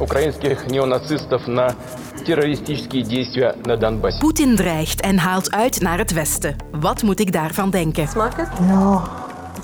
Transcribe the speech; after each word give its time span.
украинских 0.00 0.66
неонацистов 0.66 1.46
на 1.46 1.74
террористические 2.26 3.02
действия 3.02 3.54
на 3.66 3.76
Донбассе. 3.76 4.18
Poetin 4.18 4.56
dreigt 4.56 5.00
en 5.00 5.18
haalt 5.18 5.50
uit 5.50 5.80
naar 5.80 5.98
het 5.98 6.12
westen. 6.12 6.56
Wat 6.80 7.02
moet 7.02 7.20
ik 7.20 7.32
daarvan 7.32 7.70
denken? 7.70 8.08
Smaakt 8.08 8.36
het? 8.36 8.48
Ja, 8.68 9.02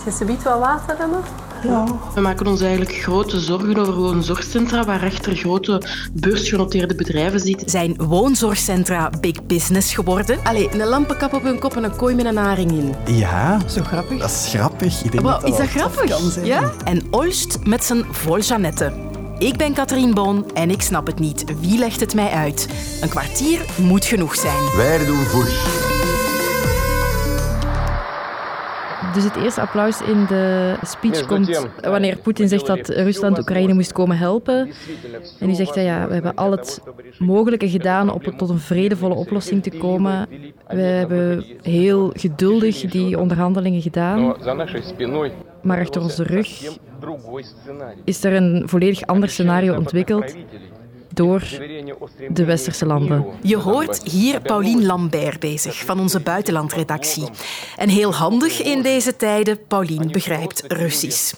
Is 0.07 0.19
het 0.19 0.27
biedt 0.29 0.43
wel 0.43 0.59
water 0.59 0.97
dan 0.99 1.11
nog? 1.11 1.25
ja. 1.63 1.85
We 2.15 2.21
maken 2.21 2.47
ons 2.47 2.61
eigenlijk 2.61 2.93
grote 2.95 3.41
zorgen 3.41 3.79
over 3.79 3.93
gewoon 3.93 4.23
zorgcentra 4.23 4.85
waar 4.85 5.03
echter 5.03 5.37
grote 5.37 5.83
beursgenoteerde 6.13 6.95
bedrijven 6.95 7.41
zitten. 7.41 7.69
Zijn 7.71 7.95
woonzorgcentra 7.97 9.11
big 9.21 9.47
business 9.47 9.95
geworden? 9.95 10.39
Allee, 10.43 10.69
een 10.73 10.87
lampenkap 10.89 11.33
op 11.35 11.43
hun 11.43 11.59
kop 11.59 11.77
en 11.77 11.85
een 11.85 11.97
kooi 11.97 12.15
met 12.15 12.25
een 12.25 12.37
haring 12.37 12.71
in. 12.71 12.95
Ja, 13.17 13.59
Zo 13.69 13.83
grappig. 13.83 14.19
dat 14.21 14.31
is 14.31 14.47
grappig. 14.55 15.03
Ik 15.05 15.11
denk 15.13 15.25
Wow, 15.25 15.33
dat 15.41 15.45
is 15.51 15.57
dat 15.57 15.73
wel 15.73 15.83
tof 15.85 15.93
grappig? 15.95 16.17
kan 16.17 16.31
zijn. 16.31 16.47
Ja? 16.47 16.73
En 16.85 17.03
Olst 17.11 17.59
met 17.65 17.85
zijn 17.85 18.05
vol 18.11 18.39
Jeannette. 18.39 18.93
Ik 19.42 19.58
ben 19.58 19.74
Katrien 19.74 20.14
Boon 20.14 20.52
en 20.54 20.70
ik 20.70 20.82
snap 20.82 21.06
het 21.06 21.20
niet. 21.20 21.60
Wie 21.60 21.80
legt 21.80 22.00
het 22.00 22.16
mij 22.16 22.30
uit? 22.30 22.68
Een 23.02 23.10
kwartier 23.10 23.66
moet 23.80 24.06
genoeg 24.06 24.36
zijn. 24.36 24.76
Wij 24.76 25.06
doen 25.06 25.16
voor. 25.16 25.44
Dus 29.14 29.24
het 29.24 29.36
eerste 29.36 29.62
applaus 29.62 30.02
in 30.02 30.26
de 30.26 30.76
speech 30.82 31.26
komt 31.26 31.68
wanneer 31.82 32.18
Poetin 32.18 32.48
zegt 32.48 32.66
dat 32.66 32.90
Rusland 32.90 33.40
Oekraïne 33.40 33.74
moest 33.74 33.92
komen 33.92 34.18
helpen. 34.18 34.70
En 35.40 35.48
die 35.48 35.56
zegt, 35.56 35.76
ja, 35.76 35.82
ja, 35.82 36.08
we 36.08 36.14
hebben 36.14 36.36
al 36.36 36.52
het 36.52 36.82
mogelijke 37.20 37.70
gedaan 37.70 38.10
om 38.10 38.38
tot 38.38 38.50
een 38.50 38.60
vredevolle 38.60 39.16
oplossing 39.16 39.64
te 39.64 39.70
komen. 39.70 40.28
We 40.68 40.82
hebben 40.82 41.46
heel 41.62 42.12
geduldig 42.14 42.82
die 42.82 43.20
onderhandelingen 43.20 43.82
gedaan 43.82 44.36
maar 45.64 45.80
achter 45.80 46.02
onze 46.02 46.24
rug 46.24 46.78
is 48.04 48.24
er 48.24 48.34
een 48.34 48.64
volledig 48.66 49.02
ander 49.06 49.30
scenario 49.30 49.76
ontwikkeld 49.76 50.36
door 51.14 51.44
de 52.30 52.46
westerse 52.46 52.86
landen. 52.86 53.26
Je 53.42 53.58
hoort 53.58 54.04
hier 54.04 54.42
Paulien 54.42 54.86
Lambert 54.86 55.40
bezig 55.40 55.86
van 55.86 56.00
onze 56.00 56.20
buitenlandredactie. 56.20 57.30
En 57.78 57.90
heel 57.90 58.14
handig 58.14 58.62
in 58.62 58.82
deze 58.82 59.16
tijden, 59.16 59.60
Paulien 59.68 60.12
begrijpt 60.12 60.64
Russisch. 60.68 61.34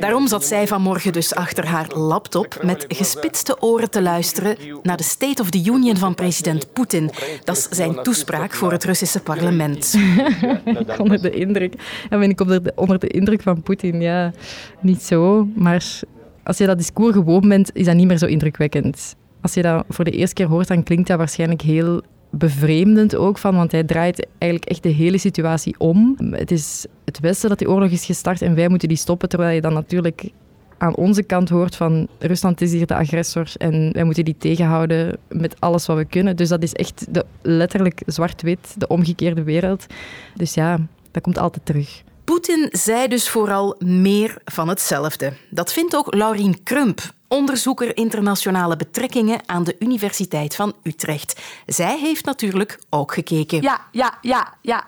Daarom 0.00 0.28
zat 0.28 0.44
zij 0.44 0.66
vanmorgen 0.66 1.12
dus 1.12 1.34
achter 1.34 1.66
haar 1.66 1.86
laptop 1.94 2.58
met 2.62 2.84
gespitste 2.88 3.62
oren 3.62 3.90
te 3.90 4.02
luisteren 4.02 4.56
naar 4.82 4.96
de 4.96 5.02
State 5.02 5.42
of 5.42 5.50
the 5.50 5.62
Union 5.64 5.96
van 5.96 6.14
president 6.14 6.72
Poetin. 6.72 7.10
Dat 7.44 7.56
is 7.56 7.68
zijn 7.70 8.02
toespraak 8.02 8.52
voor 8.52 8.72
het 8.72 8.84
Russische 8.84 9.20
parlement. 9.20 9.94
Ik 10.82 10.98
onder 10.98 11.22
de 11.22 11.30
indruk. 11.30 11.74
Ja, 12.10 12.18
ben 12.18 12.30
ik 12.30 12.40
onder 12.40 12.62
de, 12.62 12.72
onder 12.74 12.98
de 12.98 13.08
indruk 13.08 13.42
van 13.42 13.62
Poetin? 13.62 14.00
Ja, 14.00 14.32
niet 14.80 15.02
zo. 15.02 15.48
Maar 15.54 16.00
als 16.42 16.58
je 16.58 16.66
dat 16.66 16.78
discours 16.78 17.14
gewoon 17.14 17.48
bent, 17.48 17.70
is 17.74 17.84
dat 17.84 17.94
niet 17.94 18.06
meer 18.06 18.18
zo 18.18 18.26
indrukwekkend. 18.26 19.16
Als 19.40 19.54
je 19.54 19.62
dat 19.62 19.84
voor 19.88 20.04
de 20.04 20.10
eerste 20.10 20.34
keer 20.34 20.46
hoort, 20.46 20.68
dan 20.68 20.82
klinkt 20.82 21.08
dat 21.08 21.18
waarschijnlijk 21.18 21.62
heel 21.62 22.02
bevreemdend 22.30 23.16
ook 23.16 23.38
van, 23.38 23.54
want 23.54 23.72
hij 23.72 23.84
draait 23.84 24.26
eigenlijk 24.38 24.70
echt 24.70 24.82
de 24.82 24.88
hele 24.88 25.18
situatie 25.18 25.74
om. 25.78 26.16
Het 26.30 26.50
is 26.50 26.86
het 27.04 27.20
Westen 27.20 27.48
dat 27.48 27.58
die 27.58 27.70
oorlog 27.70 27.90
is 27.90 28.04
gestart 28.04 28.42
en 28.42 28.54
wij 28.54 28.68
moeten 28.68 28.88
die 28.88 28.96
stoppen, 28.96 29.28
terwijl 29.28 29.54
je 29.54 29.60
dan 29.60 29.72
natuurlijk 29.72 30.30
aan 30.78 30.96
onze 30.96 31.22
kant 31.22 31.48
hoort 31.48 31.76
van 31.76 32.08
Rusland 32.18 32.60
is 32.60 32.72
hier 32.72 32.86
de 32.86 32.94
agressor 32.94 33.52
en 33.56 33.92
wij 33.92 34.04
moeten 34.04 34.24
die 34.24 34.36
tegenhouden 34.38 35.18
met 35.28 35.60
alles 35.60 35.86
wat 35.86 35.96
we 35.96 36.04
kunnen. 36.04 36.36
Dus 36.36 36.48
dat 36.48 36.62
is 36.62 36.72
echt 36.72 37.14
de, 37.14 37.24
letterlijk 37.42 38.02
zwart-wit, 38.06 38.74
de 38.78 38.86
omgekeerde 38.86 39.42
wereld. 39.42 39.86
Dus 40.34 40.54
ja, 40.54 40.78
dat 41.10 41.22
komt 41.22 41.38
altijd 41.38 41.66
terug. 41.66 42.02
Poetin 42.24 42.68
zei 42.70 43.08
dus 43.08 43.28
vooral 43.28 43.74
meer 43.78 44.36
van 44.44 44.68
hetzelfde. 44.68 45.32
Dat 45.50 45.72
vindt 45.72 45.96
ook 45.96 46.14
Laurien 46.14 46.62
Krump, 46.62 47.00
onderzoeker 47.28 47.96
internationale 47.96 48.76
betrekkingen 48.76 49.40
aan 49.46 49.64
de 49.64 49.76
Universiteit 49.78 50.54
van 50.54 50.74
Utrecht. 50.82 51.40
Zij 51.66 51.98
heeft 51.98 52.24
natuurlijk 52.24 52.78
ook 52.90 53.14
gekeken. 53.14 53.62
Ja, 53.62 53.80
ja, 53.90 54.18
ja, 54.20 54.54
ja. 54.60 54.84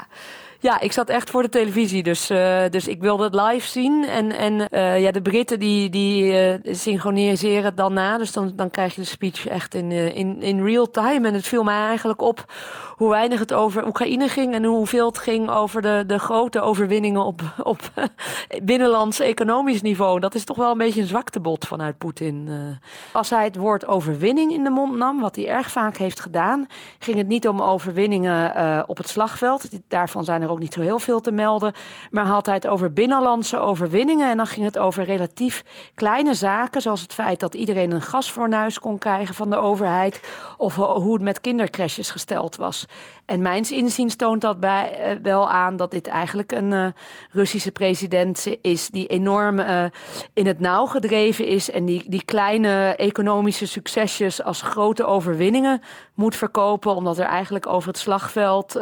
Ja, 0.64 0.80
ik 0.80 0.92
zat 0.92 1.08
echt 1.08 1.30
voor 1.30 1.42
de 1.42 1.48
televisie, 1.48 2.02
dus, 2.02 2.30
eh, 2.30 2.62
dus 2.70 2.88
ik 2.88 3.00
wilde 3.00 3.24
het 3.24 3.34
live 3.34 3.68
zien. 3.68 4.04
En, 4.04 4.32
en 4.32 4.68
eh, 4.68 5.00
ja, 5.00 5.10
de 5.10 5.22
Britten 5.22 5.58
die, 5.58 5.90
die 5.90 6.38
eh, 6.38 6.74
synchroniseren 6.74 7.64
het 7.64 7.76
dan 7.76 7.92
na. 7.92 8.18
Dus 8.18 8.32
dan, 8.32 8.52
dan 8.56 8.70
krijg 8.70 8.94
je 8.94 9.00
de 9.00 9.06
speech 9.06 9.46
echt 9.46 9.74
in, 9.74 9.90
in, 9.92 10.42
in 10.42 10.64
real 10.64 10.90
time. 10.90 11.28
En 11.28 11.34
het 11.34 11.46
viel 11.46 11.62
mij 11.62 11.86
eigenlijk 11.86 12.22
op 12.22 12.52
hoe 12.94 13.08
weinig 13.10 13.38
het 13.38 13.52
over 13.52 13.86
Oekraïne 13.86 14.28
ging... 14.28 14.54
en 14.54 14.64
hoeveel 14.64 15.06
het 15.06 15.18
ging 15.18 15.50
over 15.50 15.82
de, 15.82 16.04
de 16.06 16.18
grote 16.18 16.60
overwinningen 16.60 17.24
op, 17.24 17.40
op 17.62 17.80
binnenlands 18.62 19.20
economisch 19.20 19.82
niveau. 19.82 20.20
Dat 20.20 20.34
is 20.34 20.44
toch 20.44 20.56
wel 20.56 20.70
een 20.70 20.78
beetje 20.78 21.00
een 21.00 21.06
zwaktebod 21.06 21.66
vanuit 21.66 21.98
Poetin. 21.98 22.46
eh. 22.48 22.88
Als 23.12 23.30
hij 23.30 23.44
het 23.44 23.56
woord 23.56 23.86
overwinning 23.86 24.52
in 24.52 24.64
de 24.64 24.70
mond 24.70 24.96
nam, 24.96 25.20
wat 25.20 25.36
hij 25.36 25.48
erg 25.48 25.70
vaak 25.70 25.96
heeft 25.96 26.20
gedaan... 26.20 26.66
ging 26.98 27.16
het 27.16 27.26
niet 27.28 27.48
om 27.48 27.62
overwinningen 27.62 28.54
eh, 28.54 28.82
op 28.86 28.96
het 28.96 29.08
slagveld. 29.08 29.68
Daarvan 29.88 30.24
zijn 30.24 30.42
er 30.42 30.50
ook 30.50 30.58
niet 30.58 30.72
zo 30.72 30.80
heel 30.80 30.98
veel 30.98 31.20
te 31.20 31.32
melden. 31.32 31.72
Maar 32.10 32.26
had 32.26 32.46
hij 32.46 32.54
het 32.54 32.66
over 32.66 32.92
binnenlandse 32.92 33.58
overwinningen. 33.58 34.30
En 34.30 34.36
dan 34.36 34.46
ging 34.46 34.64
het 34.66 34.78
over 34.78 35.04
relatief 35.04 35.64
kleine 35.94 36.34
zaken. 36.34 36.82
Zoals 36.82 37.00
het 37.00 37.14
feit 37.14 37.40
dat 37.40 37.54
iedereen 37.54 37.90
een 37.90 38.02
gasfornuis 38.02 38.78
kon 38.78 38.98
krijgen 38.98 39.34
van 39.34 39.50
de 39.50 39.56
overheid. 39.56 40.20
Of 40.56 40.74
ho- 40.74 41.00
hoe 41.00 41.12
het 41.14 41.22
met 41.22 41.40
kindercrashes 41.40 42.10
gesteld 42.10 42.56
was. 42.56 42.83
En 43.26 43.42
mijns 43.42 43.72
inziens 43.72 44.16
toont 44.16 44.40
dat 44.40 44.60
bij, 44.60 44.98
eh, 44.98 45.16
wel 45.22 45.50
aan 45.50 45.76
dat 45.76 45.90
dit 45.90 46.06
eigenlijk 46.06 46.52
een 46.52 46.72
eh, 46.72 46.86
Russische 47.30 47.70
president 47.70 48.46
is. 48.60 48.88
Die 48.88 49.06
enorm 49.06 49.58
eh, 49.58 49.84
in 50.32 50.46
het 50.46 50.60
nauw 50.60 50.86
gedreven 50.86 51.46
is. 51.46 51.70
En 51.70 51.84
die, 51.84 52.04
die 52.06 52.24
kleine 52.24 52.94
economische 52.96 53.66
succesjes 53.66 54.42
als 54.42 54.62
grote 54.62 55.04
overwinningen 55.04 55.80
moet 56.14 56.36
verkopen. 56.36 56.94
Omdat 56.94 57.18
er 57.18 57.26
eigenlijk 57.26 57.66
over 57.66 57.88
het 57.88 57.98
slagveld 57.98 58.78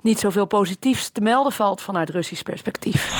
niet 0.00 0.18
zoveel 0.18 0.46
positiefs 0.46 1.10
te 1.10 1.20
melden 1.20 1.52
valt 1.52 1.80
vanuit 1.80 2.10
Russisch 2.10 2.42
perspectief. 2.42 3.12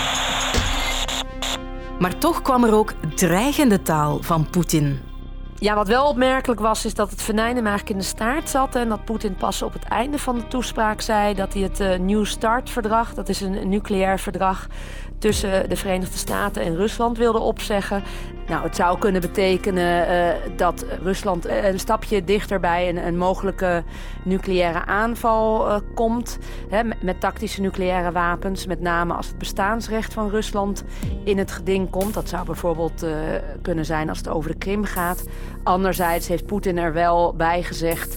Maar 1.99 2.19
toch 2.19 2.43
kwam 2.43 2.65
er 2.65 2.75
ook 2.75 2.93
dreigende 3.15 3.83
taal 3.83 4.23
van 4.23 4.51
Poetin. 4.51 5.08
Ja, 5.61 5.75
wat 5.75 5.89
wel 5.89 6.09
opmerkelijk 6.09 6.61
was, 6.61 6.85
is 6.85 6.95
dat 6.95 7.11
het 7.11 7.23
venijn 7.23 7.55
eigenlijk 7.55 7.91
in 7.91 7.99
de 7.99 8.05
staart 8.05 8.49
zat. 8.49 8.75
En 8.75 8.89
dat 8.89 9.05
Poetin 9.05 9.35
pas 9.35 9.63
op 9.63 9.73
het 9.73 9.85
einde 9.85 10.19
van 10.19 10.35
de 10.35 10.47
toespraak 10.49 11.01
zei 11.01 11.35
dat 11.35 11.53
hij 11.53 11.63
het 11.63 11.81
eh, 11.81 11.99
New 11.99 12.25
Start-verdrag, 12.25 13.15
dat 13.15 13.29
is 13.29 13.41
een 13.41 13.69
nucleair 13.69 14.19
verdrag 14.19 14.67
tussen 15.19 15.69
de 15.69 15.77
Verenigde 15.77 16.19
Staten 16.19 16.63
en 16.63 16.77
Rusland, 16.77 17.19
wilde 17.19 17.39
opzeggen. 17.39 18.03
Nou, 18.49 18.63
het 18.63 18.77
zou 18.77 18.99
kunnen 18.99 19.21
betekenen 19.21 20.09
eh, 20.09 20.35
dat 20.57 20.85
Rusland 21.03 21.47
eh, 21.47 21.65
een 21.65 21.79
stapje 21.79 22.25
dichter 22.25 22.61
bij 22.61 22.89
een, 22.89 23.07
een 23.07 23.17
mogelijke 23.17 23.83
nucleaire 24.25 24.85
aanval 24.85 25.69
eh, 25.69 25.77
komt. 25.95 26.39
Hè, 26.69 26.83
met, 27.03 27.21
tactische 27.21 27.61
nucleaire 27.61 28.13
wapens, 28.13 28.67
met 28.67 28.81
name 28.81 29.15
als 29.15 29.27
het 29.27 29.39
bestaansrecht 29.39 30.13
van 30.13 30.31
Rusland 30.31 30.85
in 31.25 31.39
het 31.39 31.51
geding 31.51 31.91
komt. 31.91 32.15
Dat 32.15 32.29
zou 32.29 32.45
bijvoorbeeld 32.45 33.07
kunnen 33.63 33.85
zijn 33.85 34.09
als 34.09 34.19
het 34.19 34.29
over 34.29 34.51
de 34.51 34.59
Krim 34.59 34.85
gaat. 34.85 35.25
Anderzijds 35.63 36.29
heeft 36.29 36.47
Poetin 36.47 36.79
er 36.79 36.93
wel 36.93 37.35
bij 37.37 37.63
gezegd 37.63 38.17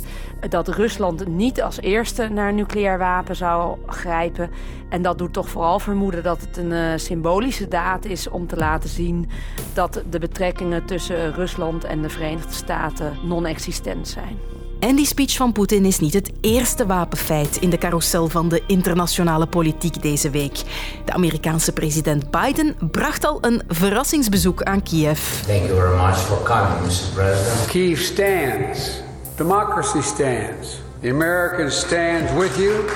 dat 0.50 0.68
Rusland 0.68 1.28
niet 1.28 1.62
als 1.62 1.82
eerste 1.82 2.28
naar 2.28 2.50
een 2.50 2.56
nucleair 2.56 2.98
wapen 2.98 3.36
zou 3.36 3.78
grijpen. 3.86 4.50
En 4.90 5.02
dat 5.02 5.18
doet 5.18 5.34
toch 5.34 5.50
vooral 5.50 5.80
vermoeden 5.80 6.24
dat 6.24 6.42
het 6.42 6.58
een 6.58 6.72
eh, 6.72 6.92
symbolische 6.96 7.68
daad 7.68 8.06
is 8.06 8.30
om 8.30 8.48
te 8.48 8.56
laten 8.56 8.90
zien 8.90 9.30
dat 9.74 10.04
de 10.10 10.20
betrekkingen 10.20 10.86
tussen 10.86 11.34
Rusland 11.34 11.84
en 11.84 12.02
de 12.02 12.10
Verenigde 12.10 12.54
Staten 12.54 13.18
non-existent 13.24 14.08
zijn. 14.08 14.38
En 14.82 14.96
die 14.96 15.06
speech 15.06 15.36
van 15.36 15.52
Poetin 15.52 15.86
is 15.86 16.00
niet 16.00 16.14
het 16.14 16.32
eerste 16.42 16.86
wapenfeit 16.86 17.58
in 17.58 17.70
de 17.70 17.78
carousel 17.78 18.28
van 18.28 18.50
de 18.50 18.64
internationale 18.68 19.48
politiek 19.48 20.02
deze 20.02 20.30
week. 20.30 20.64
De 21.06 21.14
Amerikaanse 21.14 21.72
president 21.72 22.32
Biden 22.32 22.76
bracht 22.92 23.26
al 23.26 23.38
een 23.42 23.62
verrassingsbezoek 23.68 24.64
aan 24.64 24.84
Kiev. 24.84 25.42
Thank 25.42 25.66
you 25.66 25.76
very 25.80 25.96
much 25.96 26.18
for 26.18 26.44
coming, 26.44 26.82
Mr. 26.86 27.14
President. 27.14 27.66
Kiev 27.68 28.00
stands. 28.00 29.10
Democracy 29.42 30.04
stands. 30.04 30.80
The 31.02 31.10
Americans 31.10 31.74
stands 31.74 32.32
with 32.38 32.56
you, 32.60 32.88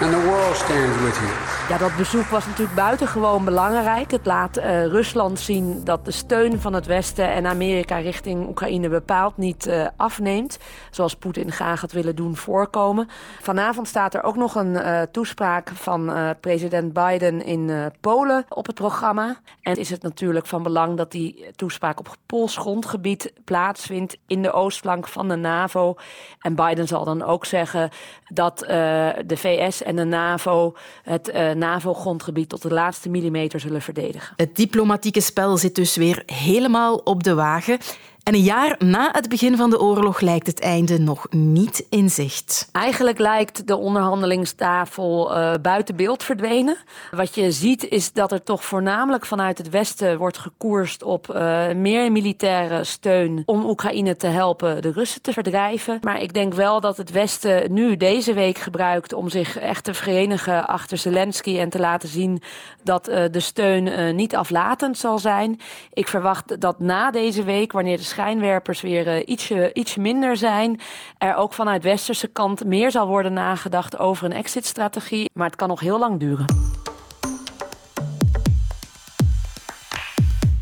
and 0.00 0.12
the 0.12 0.28
world 0.28 0.56
stands 0.56 1.00
with 1.04 1.16
you. 1.22 1.55
Ja, 1.68 1.78
dat 1.78 1.96
bezoek 1.96 2.24
was 2.24 2.46
natuurlijk 2.46 2.76
buitengewoon 2.76 3.44
belangrijk. 3.44 4.10
Het 4.10 4.26
laat 4.26 4.56
eh, 4.56 4.86
Rusland 4.86 5.38
zien 5.38 5.84
dat 5.84 6.04
de 6.04 6.10
steun 6.10 6.60
van 6.60 6.72
het 6.72 6.86
Westen 6.86 7.30
en 7.30 7.46
Amerika 7.46 7.96
richting 7.96 8.48
Oekraïne 8.48 8.88
bepaald 8.88 9.36
niet 9.36 9.66
eh, 9.66 9.86
afneemt. 9.96 10.58
Zoals 10.90 11.16
Poetin 11.16 11.52
graag 11.52 11.80
had 11.80 11.92
willen 11.92 12.16
doen 12.16 12.36
voorkomen. 12.36 13.08
Vanavond 13.40 13.88
staat 13.88 14.14
er 14.14 14.22
ook 14.22 14.36
nog 14.36 14.54
een 14.54 14.76
eh, 14.76 15.02
toespraak 15.02 15.70
van 15.74 16.12
president 16.40 16.92
Biden 16.92 17.44
in 17.44 17.92
Polen 18.00 18.44
op 18.48 18.66
het 18.66 18.74
programma. 18.74 19.36
En 19.62 19.76
is 19.76 19.90
het 19.90 20.02
natuurlijk 20.02 20.46
van 20.46 20.62
belang 20.62 20.96
dat 20.96 21.10
die 21.10 21.50
toespraak 21.56 21.98
op 21.98 22.16
Pools 22.26 22.56
grondgebied 22.56 23.32
plaatsvindt 23.44 24.16
in 24.26 24.42
de 24.42 24.52
oostflank 24.52 25.08
van 25.08 25.28
de 25.28 25.36
NAVO. 25.36 25.94
En 26.40 26.54
Biden 26.54 26.86
zal 26.86 27.04
dan 27.04 27.22
ook 27.22 27.44
zeggen 27.44 27.90
dat 28.28 28.58
de 28.58 29.36
VS 29.36 29.82
en 29.82 29.96
de 29.96 30.04
NAVO 30.04 30.74
het 31.02 31.54
NAVO-grondgebied 31.56 32.48
tot 32.48 32.62
de 32.62 32.72
laatste 32.72 33.08
millimeter 33.08 33.60
zullen 33.60 33.82
verdedigen. 33.82 34.34
Het 34.36 34.56
diplomatieke 34.56 35.20
spel 35.20 35.56
zit 35.56 35.74
dus 35.74 35.96
weer 35.96 36.22
helemaal 36.26 36.96
op 36.96 37.22
de 37.22 37.34
wagen. 37.34 37.78
En 38.26 38.34
een 38.34 38.40
jaar 38.40 38.74
na 38.78 39.08
het 39.12 39.28
begin 39.28 39.56
van 39.56 39.70
de 39.70 39.80
oorlog 39.80 40.20
lijkt 40.20 40.46
het 40.46 40.60
einde 40.60 40.98
nog 40.98 41.26
niet 41.30 41.86
in 41.90 42.10
zicht. 42.10 42.68
Eigenlijk 42.72 43.18
lijkt 43.18 43.66
de 43.66 43.76
onderhandelingstafel 43.76 45.36
uh, 45.36 45.52
buiten 45.62 45.96
beeld 45.96 46.22
verdwenen. 46.22 46.76
Wat 47.10 47.34
je 47.34 47.52
ziet 47.52 47.88
is 47.88 48.12
dat 48.12 48.32
er 48.32 48.42
toch 48.42 48.64
voornamelijk 48.64 49.26
vanuit 49.26 49.58
het 49.58 49.70
Westen 49.70 50.18
wordt 50.18 50.38
gekoerst 50.38 51.02
op 51.02 51.34
uh, 51.34 51.72
meer 51.72 52.12
militaire 52.12 52.84
steun 52.84 53.42
om 53.44 53.64
Oekraïne 53.64 54.16
te 54.16 54.26
helpen 54.26 54.82
de 54.82 54.90
Russen 54.90 55.22
te 55.22 55.32
verdrijven. 55.32 55.98
Maar 56.02 56.22
ik 56.22 56.34
denk 56.34 56.54
wel 56.54 56.80
dat 56.80 56.96
het 56.96 57.10
Westen 57.10 57.72
nu 57.72 57.96
deze 57.96 58.32
week 58.32 58.58
gebruikt 58.58 59.12
om 59.12 59.28
zich 59.28 59.58
echt 59.58 59.84
te 59.84 59.94
verenigen 59.94 60.66
achter 60.66 60.98
Zelensky 60.98 61.58
en 61.58 61.68
te 61.68 61.78
laten 61.78 62.08
zien 62.08 62.42
dat 62.82 63.08
uh, 63.08 63.24
de 63.30 63.40
steun 63.40 64.16
niet 64.16 64.36
aflatend 64.36 64.98
zal 64.98 65.18
zijn. 65.18 65.60
Ik 65.92 66.08
verwacht 66.08 66.60
dat 66.60 66.80
na 66.80 67.10
deze 67.10 67.44
week, 67.44 67.72
wanneer 67.72 67.96
de 67.96 68.14
schijnwerpers 68.16 68.80
weer 68.80 69.06
uh, 69.06 69.22
ietsje, 69.26 69.70
ietsje 69.72 70.00
minder 70.00 70.36
zijn, 70.36 70.80
er 71.18 71.34
ook 71.34 71.52
vanuit 71.52 71.82
westerse 71.82 72.26
kant 72.26 72.64
meer 72.64 72.90
zal 72.90 73.06
worden 73.06 73.32
nagedacht 73.32 73.98
over 73.98 74.24
een 74.24 74.32
exit-strategie. 74.32 75.30
Maar 75.32 75.46
het 75.46 75.56
kan 75.56 75.68
nog 75.68 75.80
heel 75.80 75.98
lang 75.98 76.20
duren. 76.20 76.46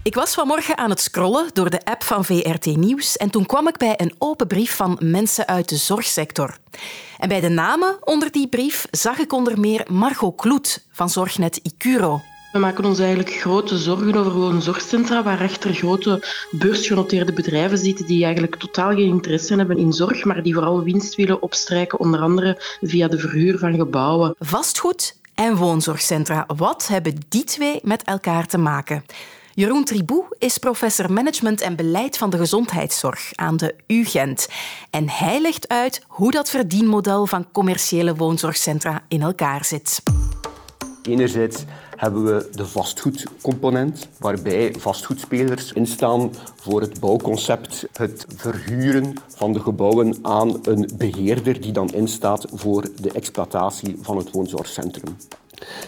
Ik 0.02 0.14
was 0.14 0.34
vanmorgen 0.34 0.78
aan 0.78 0.90
het 0.90 1.00
scrollen 1.00 1.50
door 1.52 1.70
de 1.70 1.84
app 1.84 2.02
van 2.02 2.24
VRT 2.24 2.66
Nieuws 2.66 3.16
en 3.16 3.30
toen 3.30 3.46
kwam 3.46 3.68
ik 3.68 3.76
bij 3.76 3.94
een 3.96 4.14
open 4.18 4.46
brief 4.46 4.76
van 4.76 4.98
mensen 5.00 5.46
uit 5.46 5.68
de 5.68 5.76
zorgsector. 5.76 6.56
En 7.18 7.28
bij 7.28 7.40
de 7.40 7.48
namen 7.48 7.96
onder 8.00 8.30
die 8.30 8.48
brief 8.48 8.86
zag 8.90 9.18
ik 9.18 9.32
onder 9.32 9.60
meer 9.60 9.86
Margot 9.90 10.36
Kloet 10.36 10.86
van 10.90 11.08
Zorgnet 11.08 11.56
Icuro. 11.56 12.20
We 12.54 12.60
maken 12.60 12.84
ons 12.84 12.98
eigenlijk 12.98 13.30
grote 13.30 13.78
zorgen 13.78 14.16
over 14.16 14.30
gewoon 14.30 14.62
zorgcentra 14.62 15.22
waar 15.22 15.40
echter 15.40 15.74
grote 15.74 16.24
beursgenoteerde 16.50 17.32
bedrijven 17.32 17.78
zitten 17.78 18.06
die 18.06 18.24
eigenlijk 18.24 18.56
totaal 18.56 18.90
geen 18.90 19.08
interesse 19.08 19.54
hebben 19.54 19.76
in 19.78 19.92
zorg, 19.92 20.24
maar 20.24 20.42
die 20.42 20.54
vooral 20.54 20.82
winst 20.82 21.14
willen 21.14 21.42
opstrijken, 21.42 21.98
onder 21.98 22.20
andere 22.20 22.62
via 22.80 23.08
de 23.08 23.18
verhuur 23.18 23.58
van 23.58 23.74
gebouwen. 23.74 24.34
Vastgoed 24.38 25.18
en 25.34 25.56
woonzorgcentra. 25.56 26.46
Wat 26.56 26.88
hebben 26.88 27.14
die 27.28 27.44
twee 27.44 27.80
met 27.82 28.02
elkaar 28.02 28.46
te 28.46 28.58
maken? 28.58 29.04
Jeroen 29.54 29.84
Tribou 29.84 30.24
is 30.38 30.58
professor 30.58 31.12
management 31.12 31.60
en 31.60 31.76
beleid 31.76 32.16
van 32.16 32.30
de 32.30 32.36
gezondheidszorg 32.36 33.30
aan 33.34 33.56
de 33.56 33.74
UGent. 33.86 34.48
En 34.90 35.08
hij 35.08 35.40
legt 35.40 35.68
uit 35.68 36.02
hoe 36.08 36.30
dat 36.30 36.50
verdienmodel 36.50 37.26
van 37.26 37.50
commerciële 37.52 38.14
woonzorgcentra 38.14 39.04
in 39.08 39.22
elkaar 39.22 39.64
zit. 39.64 40.02
Enerzijds 41.02 41.64
hebben 41.96 42.24
we 42.24 42.48
de 42.52 42.66
vastgoedcomponent, 42.66 44.08
waarbij 44.18 44.74
vastgoedspelers 44.78 45.72
instaan 45.72 46.30
voor 46.56 46.80
het 46.80 47.00
bouwconcept, 47.00 47.86
het 47.92 48.26
verhuren 48.36 49.12
van 49.28 49.52
de 49.52 49.60
gebouwen 49.60 50.16
aan 50.22 50.58
een 50.62 50.90
beheerder 50.98 51.60
die 51.60 51.72
dan 51.72 51.92
instaat 51.92 52.46
voor 52.52 52.88
de 53.00 53.12
exploitatie 53.12 53.98
van 54.00 54.16
het 54.16 54.30
woonzorgcentrum. 54.30 55.16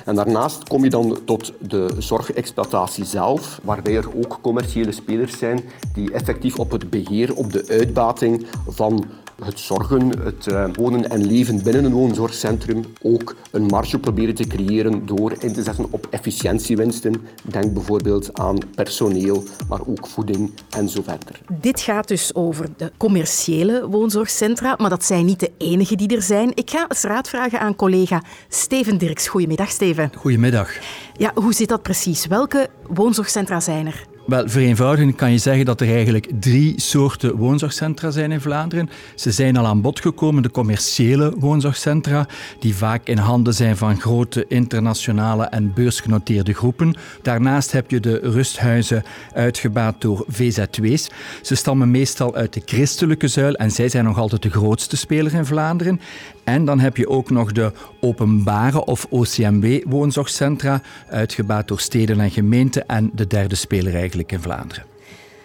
En 0.05 0.15
daarnaast 0.15 0.69
kom 0.69 0.85
je 0.85 0.91
dan 0.91 1.19
tot 1.25 1.53
de 1.59 1.95
zorgexploitatie 1.99 3.05
zelf, 3.05 3.61
waarbij 3.63 3.97
er 3.97 4.17
ook 4.17 4.39
commerciële 4.41 4.93
spelers 4.93 5.39
zijn 5.39 5.61
die 5.93 6.13
effectief 6.13 6.59
op 6.59 6.71
het 6.71 6.91
beheer, 6.91 7.35
op 7.35 7.53
de 7.53 7.65
uitbating 7.69 8.47
van 8.69 9.05
het 9.45 9.61
zorgen, 9.61 10.09
het 10.25 10.47
uh, 10.47 10.65
wonen 10.73 11.11
en 11.11 11.27
leven 11.27 11.63
binnen 11.63 11.85
een 11.85 11.93
woonzorgcentrum 11.93 12.85
ook 13.03 13.37
een 13.51 13.63
marge 13.63 13.99
proberen 13.99 14.35
te 14.35 14.47
creëren 14.47 15.07
door 15.07 15.35
in 15.39 15.53
te 15.53 15.63
zetten 15.63 15.87
op 15.91 16.07
efficiëntiewinsten. 16.11 17.15
Denk 17.43 17.73
bijvoorbeeld 17.73 18.39
aan 18.39 18.59
personeel, 18.75 19.45
maar 19.69 19.81
ook 19.87 20.07
voeding 20.07 20.51
en 20.71 20.89
zo 20.89 21.03
verder. 21.03 21.41
Dit 21.61 21.81
gaat 21.81 22.09
dus 22.09 22.35
over 22.35 22.69
de 22.77 22.93
commerciële 22.97 23.89
woonzorgcentra, 23.89 24.75
maar 24.79 24.91
dat 24.91 25.05
zijn 25.05 25.25
niet 25.25 25.41
de 25.41 25.53
enige 25.59 25.97
die 25.97 26.17
er 26.17 26.23
zijn. 26.23 26.51
Ik 26.55 26.71
ga 26.71 26.85
eens 26.89 27.03
raad 27.03 27.29
vragen 27.29 27.61
aan 27.61 27.77
collega 27.77 28.23
Steven 28.49 28.99
Dirks. 28.99 29.29
Goedemiddag, 29.29 29.71
Steven. 29.71 30.11
Goedemiddag. 30.17 30.71
Ja, 31.17 31.33
hoe 31.35 31.55
zit 31.55 31.69
dat 31.69 31.83
precies? 31.83 32.27
Welke 32.27 32.69
woonzorgcentra 32.87 33.61
zijn 33.61 33.87
er? 33.87 34.16
Wel, 34.27 34.49
vereenvoudigend 34.49 35.15
kan 35.17 35.31
je 35.33 35.39
zeggen 35.39 35.65
dat 35.65 35.81
er 35.81 35.89
eigenlijk 35.89 36.31
drie 36.41 36.81
soorten 36.81 37.37
woonzorgcentra 37.37 38.11
zijn 38.11 38.33
in 38.33 38.41
Vlaanderen. 38.41 38.91
Ze 39.15 39.31
zijn 39.31 39.57
al 39.57 39.67
aan 39.67 39.81
bod 39.81 40.01
gekomen, 40.01 40.43
de 40.43 40.51
commerciële 40.51 41.35
woonzorgcentra, 41.39 42.27
die 42.59 42.77
vaak 42.77 43.07
in 43.09 43.19
handen 43.19 43.55
zijn 43.55 43.77
van 43.77 44.01
grote 44.01 44.45
internationale 44.49 45.45
en 45.45 45.73
beursgenoteerde 45.75 46.53
groepen. 46.53 46.97
Daarnaast 47.23 47.73
heb 47.73 47.91
je 47.91 48.01
de 48.01 48.19
rusthuizen 48.23 49.05
uitgebaat 49.35 50.01
door 50.01 50.25
VZW's. 50.29 51.09
Ze 51.43 51.55
stammen 51.55 51.91
meestal 51.91 52.35
uit 52.35 52.53
de 52.53 52.63
christelijke 52.65 53.29
zuil 53.29 53.55
en 53.55 53.71
zij 53.71 53.89
zijn 53.89 54.05
nog 54.05 54.19
altijd 54.19 54.43
de 54.43 54.51
grootste 54.51 54.97
speler 54.97 55.35
in 55.35 55.47
Vlaanderen. 55.47 56.01
En 56.47 56.65
dan 56.65 56.81
heb 56.81 56.97
je 56.97 57.09
ook 57.09 57.31
nog 57.31 57.53
de 57.53 57.73
openbare 58.01 58.85
of 58.85 59.07
OCMW-woonzorgcentra, 59.11 60.81
uitgebaat 61.09 61.69
door 61.69 61.81
steden 61.81 62.21
en 62.21 62.31
gemeenten 62.31 62.87
en 62.87 63.11
de 63.15 63.27
derde 63.27 63.55
speler 63.55 63.95
eigenlijk 63.95 64.33
in 64.33 64.41
Vlaanderen. 64.41 64.85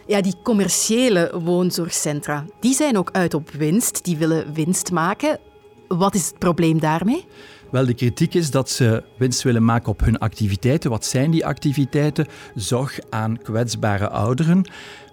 Ja, 0.07 0.21
die 0.21 0.35
commerciële 0.43 1.31
woonzorgcentra, 1.43 2.45
die 2.59 2.73
zijn 2.73 2.97
ook 2.97 3.09
uit 3.11 3.33
op 3.33 3.49
winst. 3.49 4.03
Die 4.03 4.17
willen 4.17 4.53
winst 4.53 4.91
maken. 4.91 5.39
Wat 5.87 6.15
is 6.15 6.27
het 6.27 6.39
probleem 6.39 6.79
daarmee? 6.79 7.25
Wel, 7.71 7.85
de 7.85 7.93
kritiek 7.93 8.33
is 8.33 8.51
dat 8.51 8.69
ze 8.69 9.03
winst 9.17 9.41
willen 9.41 9.63
maken 9.65 9.89
op 9.89 9.99
hun 9.99 10.17
activiteiten. 10.17 10.89
Wat 10.89 11.05
zijn 11.05 11.31
die 11.31 11.45
activiteiten? 11.45 12.27
Zorg 12.55 12.99
aan 13.09 13.41
kwetsbare 13.41 14.09
ouderen. 14.09 14.63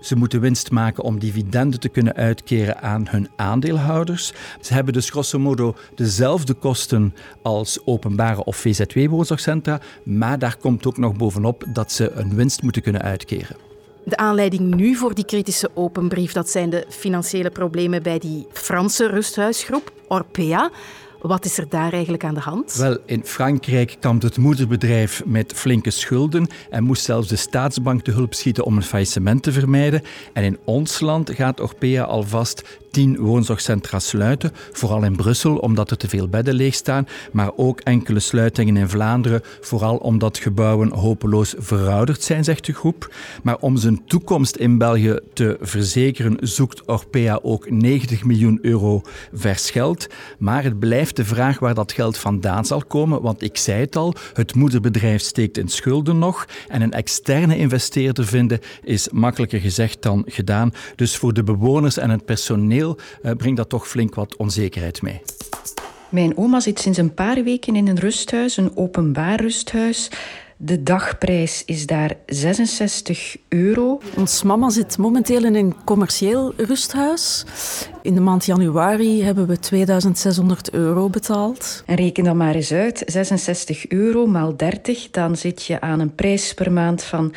Ze 0.00 0.16
moeten 0.16 0.40
winst 0.40 0.70
maken 0.70 1.02
om 1.02 1.19
dividenden 1.19 1.81
te 1.81 1.88
kunnen 1.88 2.14
uitkeren 2.14 2.82
aan 2.82 3.06
hun 3.08 3.28
aandeelhouders. 3.37 4.32
Ze 4.60 4.75
hebben 4.75 4.93
dus 4.93 5.10
grosso 5.10 5.38
modo 5.38 5.76
dezelfde 5.94 6.55
kosten 6.55 7.14
als 7.43 7.78
openbare 7.84 8.44
of 8.44 8.56
VZW-woonzorgcentra, 8.56 9.81
maar 10.02 10.38
daar 10.38 10.56
komt 10.56 10.87
ook 10.87 10.99
nog 10.99 11.16
bovenop 11.16 11.64
dat 11.72 11.93
ze 11.93 12.10
een 12.10 12.34
winst 12.34 12.62
moeten 12.62 12.82
kunnen 12.82 13.02
uitkeren. 13.02 13.56
De 14.05 14.16
aanleiding 14.16 14.75
nu 14.75 14.94
voor 14.94 15.14
die 15.14 15.25
kritische 15.25 15.70
openbrief, 15.75 16.32
dat 16.32 16.50
zijn 16.50 16.70
de 16.70 16.87
financiële 16.88 17.50
problemen 17.50 18.02
bij 18.02 18.19
die 18.19 18.46
Franse 18.52 19.06
rusthuisgroep, 19.06 19.93
Orpea. 20.08 20.70
Wat 21.20 21.44
is 21.44 21.59
er 21.59 21.69
daar 21.69 21.93
eigenlijk 21.93 22.25
aan 22.25 22.35
de 22.35 22.41
hand? 22.41 22.75
Wel, 22.75 22.99
in 23.06 23.25
Frankrijk 23.25 23.97
kampt 24.00 24.23
het 24.23 24.37
moederbedrijf 24.37 25.23
met 25.25 25.53
flinke 25.53 25.91
schulden 25.91 26.49
en 26.70 26.85
moest 26.85 27.05
zelfs 27.05 27.29
de 27.29 27.37
staatsbank 27.37 28.03
te 28.03 28.11
hulp 28.11 28.35
schieten 28.35 28.65
om 28.65 28.76
een 28.76 28.82
faillissement 28.82 29.43
te 29.43 29.53
vermijden. 29.53 30.03
En 30.32 30.44
in 30.44 30.59
ons 30.65 31.00
land 31.00 31.31
gaat 31.31 31.61
Orpea 31.61 32.03
alvast 32.03 32.62
tien 32.91 33.19
woonzorgcentra 33.19 33.98
sluiten, 33.98 34.53
vooral 34.72 35.05
in 35.05 35.17
Brussel 35.17 35.56
omdat 35.56 35.91
er 35.91 35.96
te 35.96 36.08
veel 36.08 36.29
bedden 36.29 36.55
leegstaan, 36.55 37.06
maar 37.32 37.51
ook 37.56 37.81
enkele 37.81 38.20
sluitingen 38.20 38.77
in 38.77 38.89
Vlaanderen, 38.89 39.43
vooral 39.60 39.96
omdat 39.96 40.39
gebouwen 40.39 40.93
hopeloos 40.93 41.55
verouderd 41.58 42.22
zijn, 42.22 42.44
zegt 42.44 42.67
de 42.67 42.72
groep. 42.72 43.15
Maar 43.43 43.56
om 43.60 43.77
zijn 43.77 44.05
toekomst 44.06 44.56
in 44.56 44.79
België 44.79 45.19
te 45.32 45.56
verzekeren, 45.60 46.37
zoekt 46.41 46.82
Orpea 46.87 47.39
ook 47.43 47.70
90 47.70 48.25
miljoen 48.25 48.58
euro 48.63 49.03
vers 49.32 49.70
geld. 49.70 50.06
Maar 50.39 50.65
het 50.65 50.79
blijft 50.79 51.07
de 51.12 51.24
vraag 51.24 51.58
waar 51.58 51.74
dat 51.74 51.93
geld 51.93 52.19
vandaan 52.19 52.65
zal 52.65 52.84
komen, 52.84 53.22
want 53.22 53.43
ik 53.43 53.56
zei 53.56 53.81
het 53.81 53.96
al, 53.96 54.15
het 54.32 54.55
moederbedrijf 54.55 55.22
steekt 55.22 55.58
in 55.58 55.69
schulden 55.69 56.19
nog 56.19 56.46
en 56.69 56.82
een 56.82 56.93
externe 56.93 57.56
investeerder 57.56 58.27
vinden 58.27 58.60
is 58.82 59.08
makkelijker 59.10 59.60
gezegd 59.60 60.03
dan 60.03 60.24
gedaan. 60.27 60.72
Dus 60.96 61.17
voor 61.17 61.32
de 61.32 61.43
bewoners 61.43 61.96
en 61.96 62.10
het 62.10 62.24
personeel 62.24 62.98
uh, 63.22 63.32
brengt 63.32 63.56
dat 63.56 63.69
toch 63.69 63.88
flink 63.88 64.15
wat 64.15 64.36
onzekerheid 64.36 65.03
mee. 65.03 65.20
Mijn 66.08 66.36
oma 66.36 66.60
zit 66.60 66.81
sinds 66.81 66.98
een 66.98 67.15
paar 67.15 67.43
weken 67.43 67.77
in 67.77 67.88
een 67.88 67.98
rusthuis, 67.98 68.56
een 68.56 68.77
openbaar 68.77 69.41
rusthuis. 69.41 70.10
De 70.60 70.82
dagprijs 70.82 71.62
is 71.65 71.86
daar 71.86 72.17
66 72.27 73.36
euro. 73.48 74.00
Ons 74.17 74.43
mama 74.43 74.70
zit 74.70 74.98
momenteel 74.98 75.44
in 75.44 75.55
een 75.55 75.74
commercieel 75.84 76.53
rusthuis. 76.56 77.44
In 78.03 78.15
de 78.15 78.20
maand 78.20 78.44
januari 78.44 79.22
hebben 79.22 79.46
we 79.46 79.58
2600 79.58 80.70
euro 80.70 81.08
betaald. 81.08 81.82
En 81.86 81.94
reken 81.94 82.24
dan 82.24 82.36
maar 82.36 82.55
eens 82.55 82.72
uit, 82.72 83.03
66 83.06 83.88
euro 83.88 84.27
maal 84.27 84.56
30, 84.56 85.10
dan 85.10 85.36
zit 85.36 85.65
je 85.65 85.81
aan 85.81 86.00
een 86.00 86.15
prijs 86.15 86.55
per 86.55 86.72
maand 86.72 87.03
van 87.03 87.34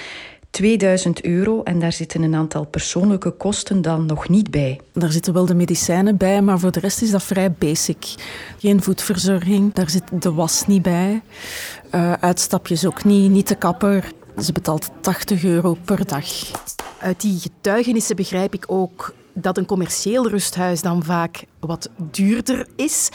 2000 0.52 1.22
euro 1.24 1.64
en 1.64 1.80
daar 1.80 1.92
zitten 1.92 2.22
een 2.22 2.36
aantal 2.36 2.66
persoonlijke 2.66 3.32
kosten 3.32 3.82
dan 3.82 4.06
nog 4.06 4.30
niet 4.30 4.52
bij. 4.52 4.80
Daar 4.94 5.12
zitten 5.12 5.34
wel 5.34 5.46
de 5.46 5.56
medicijnen 5.56 6.18
bij, 6.18 6.42
maar 6.42 6.60
voor 6.60 6.72
de 6.72 6.80
rest 6.80 7.02
is 7.02 7.12
dat 7.12 7.24
vrij 7.24 7.52
basic. 7.52 8.16
Geen 8.58 8.84
voedverzorging, 8.84 9.74
daar 9.74 9.90
zit 9.90 10.22
de 10.22 10.34
was 10.34 10.68
niet 10.68 10.82
bij. 10.82 11.22
Uh, 11.96 12.14
uitstapjes 12.14 12.86
ook 12.86 13.04
niet, 13.04 13.32
niet 13.32 13.48
de 13.48 13.56
kapper. 13.56 14.12
Ze 14.38 14.52
betaalt 14.52 14.90
80 15.02 15.44
euro 15.44 15.78
per 15.86 16.08
dag. 16.08 16.26
Uit 17.00 17.22
die 17.22 17.40
getuigenissen 17.40 18.16
begrijp 18.16 18.54
ik 18.54 18.64
ook 18.68 19.14
dat 19.34 19.58
een 19.58 19.66
commercieel 19.66 20.30
rusthuis 20.30 20.82
dan 20.82 21.04
vaak 21.04 21.44
wat 21.60 21.90
duurder 22.12 22.68
is. 22.76 23.10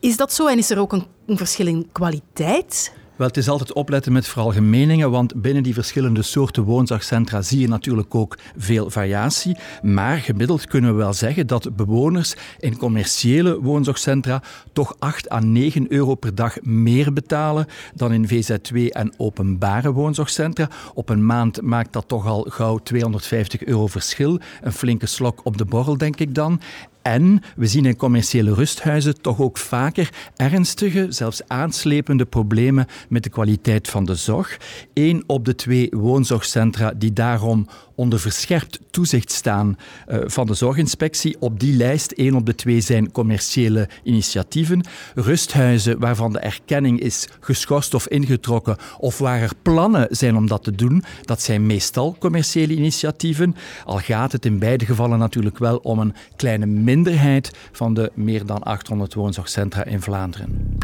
Is 0.00 0.16
dat 0.16 0.32
zo 0.32 0.46
en 0.46 0.58
is 0.58 0.70
er 0.70 0.78
ook 0.78 0.92
een, 0.92 1.06
een 1.26 1.36
verschil 1.36 1.66
in 1.66 1.88
kwaliteit? 1.92 2.92
Wel, 3.20 3.28
het 3.28 3.38
is 3.38 3.48
altijd 3.48 3.72
opletten 3.72 4.12
met 4.12 4.28
veralgemeningen, 4.28 5.10
want 5.10 5.42
binnen 5.42 5.62
die 5.62 5.74
verschillende 5.74 6.22
soorten 6.22 6.62
woonzorgcentra 6.62 7.42
zie 7.42 7.60
je 7.60 7.68
natuurlijk 7.68 8.14
ook 8.14 8.38
veel 8.56 8.90
variatie. 8.90 9.56
Maar 9.82 10.18
gemiddeld 10.18 10.66
kunnen 10.66 10.90
we 10.90 10.96
wel 10.96 11.12
zeggen 11.12 11.46
dat 11.46 11.76
bewoners 11.76 12.34
in 12.58 12.76
commerciële 12.76 13.60
woonzorgcentra 13.60 14.42
toch 14.72 14.96
8 14.98 15.30
à 15.32 15.40
9 15.40 15.92
euro 15.92 16.14
per 16.14 16.34
dag 16.34 16.62
meer 16.62 17.12
betalen 17.12 17.66
dan 17.94 18.12
in 18.12 18.28
VZ2 18.28 18.76
en 18.88 19.12
openbare 19.16 19.92
woonzorgcentra. 19.92 20.68
Op 20.94 21.08
een 21.08 21.26
maand 21.26 21.62
maakt 21.62 21.92
dat 21.92 22.08
toch 22.08 22.26
al 22.26 22.46
gauw 22.48 22.78
250 22.78 23.64
euro 23.64 23.86
verschil. 23.86 24.40
Een 24.62 24.72
flinke 24.72 25.06
slok 25.06 25.40
op 25.44 25.58
de 25.58 25.64
borrel, 25.64 25.98
denk 25.98 26.16
ik 26.16 26.34
dan. 26.34 26.60
En 27.02 27.42
we 27.56 27.66
zien 27.66 27.84
in 27.84 27.96
commerciële 27.96 28.54
rusthuizen 28.54 29.20
toch 29.20 29.40
ook 29.40 29.58
vaker 29.58 30.10
ernstige, 30.36 31.06
zelfs 31.08 31.42
aanslepende 31.46 32.24
problemen 32.24 32.86
met 33.08 33.22
de 33.22 33.30
kwaliteit 33.30 33.88
van 33.88 34.04
de 34.04 34.14
zorg. 34.14 34.58
Eén 34.94 35.24
op 35.26 35.44
de 35.44 35.54
twee 35.54 35.88
woonzorgcentra 35.90 36.92
die 36.96 37.12
daarom 37.12 37.66
onder 38.00 38.20
verscherpt 38.20 38.80
toezicht 38.90 39.32
staan 39.32 39.76
uh, 40.08 40.18
van 40.24 40.46
de 40.46 40.54
zorginspectie. 40.54 41.36
Op 41.38 41.60
die 41.60 41.76
lijst, 41.76 42.10
één 42.10 42.34
op 42.34 42.46
de 42.46 42.54
twee 42.54 42.80
zijn 42.80 43.12
commerciële 43.12 43.88
initiatieven. 44.02 44.84
Rusthuizen 45.14 45.98
waarvan 45.98 46.32
de 46.32 46.38
erkenning 46.38 47.00
is 47.00 47.28
geschorst 47.40 47.94
of 47.94 48.08
ingetrokken, 48.08 48.76
of 48.98 49.18
waar 49.18 49.40
er 49.40 49.52
plannen 49.62 50.06
zijn 50.10 50.36
om 50.36 50.46
dat 50.46 50.64
te 50.64 50.74
doen, 50.74 51.04
dat 51.22 51.42
zijn 51.42 51.66
meestal 51.66 52.16
commerciële 52.18 52.74
initiatieven. 52.74 53.54
Al 53.84 53.98
gaat 53.98 54.32
het 54.32 54.44
in 54.44 54.58
beide 54.58 54.84
gevallen 54.84 55.18
natuurlijk 55.18 55.58
wel 55.58 55.76
om 55.76 55.98
een 55.98 56.14
kleine 56.36 56.66
minderheid 56.90 57.50
van 57.72 57.94
de 57.94 58.10
meer 58.14 58.46
dan 58.46 58.62
800 58.62 59.14
woonzorgcentra 59.14 59.84
in 59.84 60.02
Vlaanderen. 60.02 60.78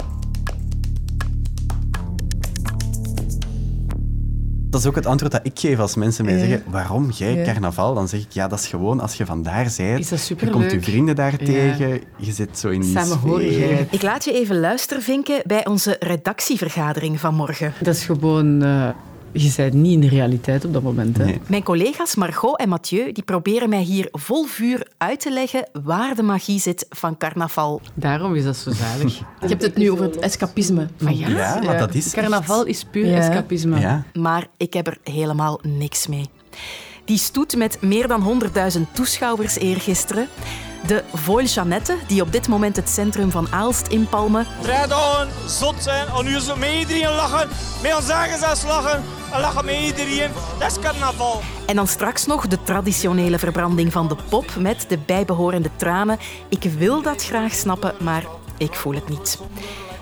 Dat 4.71 4.81
is 4.81 4.87
ook 4.87 4.95
het 4.95 5.07
antwoord 5.07 5.33
dat 5.33 5.41
ik 5.45 5.59
geef 5.59 5.79
als 5.79 5.95
mensen 5.95 6.25
mij 6.25 6.39
zeggen 6.39 6.63
waarom 6.67 7.11
jij 7.11 7.45
carnaval? 7.45 7.95
Dan 7.95 8.09
zeg 8.09 8.21
ik 8.21 8.33
ja, 8.33 8.49
dat 8.49 8.59
is 8.59 8.67
gewoon 8.67 9.01
als 9.01 9.15
je 9.15 9.27
van 9.27 9.43
daar 9.43 9.73
bent. 9.77 10.29
Je 10.39 10.51
komt 10.51 10.73
je 10.73 10.81
vrienden 10.81 11.17
daar 11.17 11.37
tegen, 11.37 12.01
je 12.17 12.33
zit 12.33 12.59
zo 12.59 12.69
in 12.69 12.81
die 12.81 12.99
sfeer. 12.99 13.87
Ik 13.91 14.03
laat 14.03 14.25
je 14.25 14.33
even 14.33 14.61
luisteren, 14.61 15.03
Vinken, 15.03 15.43
bij 15.47 15.67
onze 15.67 15.97
redactievergadering 16.01 17.21
van 17.21 17.35
morgen. 17.35 17.73
Dat 17.83 17.95
is 17.95 18.05
gewoon 18.05 18.65
uh, 18.65 18.89
je 19.43 19.53
bent 19.57 19.73
niet 19.73 19.93
in 19.93 20.01
de 20.01 20.09
realiteit 20.09 20.65
op 20.65 20.73
dat 20.73 20.83
moment. 20.83 21.17
Hè? 21.17 21.35
Mijn 21.47 21.63
collega's 21.63 22.15
Margot 22.15 22.59
en 22.59 22.69
Mathieu 22.69 23.13
die 23.13 23.25
proberen 23.25 23.69
mij 23.69 23.83
hier 23.83 24.09
vol 24.13 24.45
vuur 24.45 24.87
uit 24.97 25.21
te 25.21 25.33
leggen 25.33 25.69
waar 25.83 26.15
de 26.15 26.23
magie 26.23 26.61
zit 26.61 26.87
van 26.89 27.17
carnaval. 27.17 27.81
Daarom 27.95 28.35
is 28.35 28.45
dat 28.45 28.57
zo 28.57 28.71
zalig. 28.71 29.19
Je 29.41 29.49
hebt 29.49 29.63
het 29.63 29.77
nu 29.77 29.91
over 29.91 30.05
het 30.05 30.19
escapisme. 30.19 30.89
Maar 31.01 31.15
ja, 31.15 31.29
ja, 31.29 31.61
maar 31.65 31.79
dat 31.79 31.95
is 31.95 32.13
Carnaval 32.13 32.65
is 32.65 32.85
puur 32.85 33.15
escapisme. 33.15 33.81
Ja. 33.81 34.05
Maar 34.15 34.47
ik 34.57 34.73
heb 34.73 34.87
er 34.87 34.99
helemaal 35.03 35.61
niks 35.63 36.07
mee. 36.07 36.25
Die 37.05 37.19
stoet 37.19 37.57
met 37.57 37.79
meer 37.81 38.09
dan 38.09 38.41
100.000 38.77 38.81
toeschouwers 38.93 39.57
eergisteren. 39.57 40.29
De 40.87 41.05
Voile 41.13 41.49
Jeannette, 41.49 41.97
die 42.07 42.23
op 42.23 42.33
dit 42.33 42.49
moment 42.49 42.77
het 42.77 42.89
centrum 42.89 43.31
van 43.31 43.53
Aalst 43.53 43.87
inpalmen. 43.87 44.47
Vrijdagen, 44.61 45.29
zot 45.47 45.75
zijn, 45.79 46.07
en 46.09 46.25
nu 46.25 46.41
zo 46.41 46.57
met 46.57 46.69
iedereen 46.69 47.15
lachen, 47.15 47.49
met 47.83 47.97
ons 47.97 48.09
eigen 48.09 48.67
lachen, 48.67 49.03
en 49.33 49.41
lachen 49.41 49.65
met 49.65 49.75
iedereen. 49.75 50.31
Dat 50.59 50.71
is 50.71 50.79
carnaval. 50.79 51.41
En 51.67 51.77
dan 51.77 51.87
straks 51.87 52.27
nog 52.27 52.47
de 52.47 52.63
traditionele 52.63 53.39
verbranding 53.39 53.93
van 53.93 54.09
de 54.09 54.17
pop 54.29 54.57
met 54.59 54.85
de 54.89 54.99
bijbehorende 54.99 55.71
tranen. 55.77 56.19
Ik 56.49 56.63
wil 56.63 57.03
dat 57.03 57.25
graag 57.25 57.53
snappen, 57.53 57.95
maar 58.01 58.25
ik 58.59 58.75
voel 58.75 58.95
het 58.95 59.09
niet. 59.09 59.39